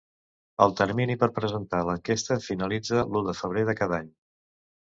[0.65, 4.13] El termini per presentar l'enquesta finalitza l'u de febrer de cada any.